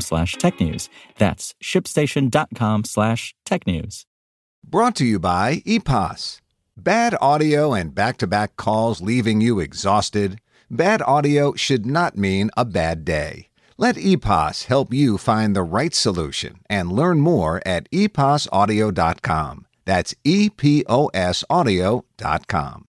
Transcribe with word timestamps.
slash 0.00 0.36
technews. 0.36 0.88
That's 1.18 1.54
shipstation.com 1.62 2.84
slash 2.84 3.34
tech 3.44 3.66
news. 3.66 4.06
Brought 4.62 4.96
to 4.96 5.04
you 5.04 5.18
by 5.18 5.62
EPOS. 5.66 6.40
Bad 6.76 7.16
audio 7.20 7.72
and 7.72 7.94
back 7.94 8.16
to 8.18 8.26
back 8.26 8.56
calls 8.56 9.00
leaving 9.00 9.40
you 9.40 9.60
exhausted? 9.60 10.40
Bad 10.70 11.02
audio 11.02 11.54
should 11.54 11.86
not 11.86 12.16
mean 12.16 12.50
a 12.56 12.64
bad 12.64 13.04
day. 13.04 13.48
Let 13.76 13.96
EPOS 13.96 14.64
help 14.64 14.92
you 14.92 15.18
find 15.18 15.54
the 15.54 15.62
right 15.62 15.94
solution 15.94 16.60
and 16.70 16.92
learn 16.92 17.20
more 17.20 17.60
at 17.66 17.90
eposaudio.com. 17.90 19.66
That's 19.84 20.14
E 20.24 20.48
P 20.48 20.84
O 20.88 21.10
S 21.12 21.44
audio.com. 21.50 22.86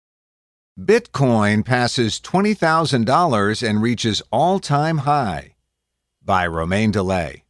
Bitcoin 0.79 1.66
passes 1.66 2.19
$20,000 2.19 3.67
and 3.67 3.81
reaches 3.81 4.22
all 4.31 4.59
time 4.59 4.99
high. 4.99 5.54
By 6.25 6.47
Romain 6.47 6.91
Dillet. 6.91 7.43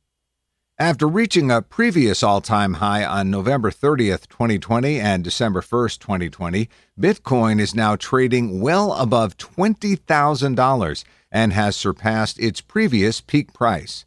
After 0.77 1.07
reaching 1.07 1.49
a 1.49 1.61
previous 1.61 2.21
all 2.21 2.41
time 2.41 2.73
high 2.73 3.05
on 3.05 3.31
November 3.31 3.71
30th, 3.71 4.27
2020 4.27 4.99
and 4.99 5.23
December 5.23 5.61
1st, 5.61 5.99
2020, 5.99 6.67
Bitcoin 6.99 7.61
is 7.61 7.73
now 7.73 7.95
trading 7.95 8.59
well 8.59 8.91
above 8.91 9.37
$20,000 9.37 11.03
and 11.31 11.53
has 11.53 11.77
surpassed 11.77 12.37
its 12.37 12.59
previous 12.59 13.21
peak 13.21 13.53
price. 13.53 14.03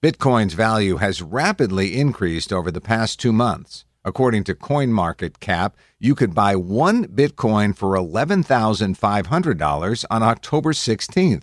Bitcoin's 0.00 0.54
value 0.54 0.98
has 0.98 1.20
rapidly 1.20 1.98
increased 1.98 2.52
over 2.52 2.70
the 2.70 2.80
past 2.80 3.18
two 3.18 3.32
months. 3.32 3.84
According 4.04 4.44
to 4.44 4.54
CoinMarketCap, 4.54 5.72
you 5.98 6.14
could 6.14 6.32
buy 6.32 6.54
one 6.54 7.08
Bitcoin 7.08 7.76
for 7.76 7.96
$11,500 7.96 10.04
on 10.08 10.22
October 10.22 10.72
16th. 10.72 11.42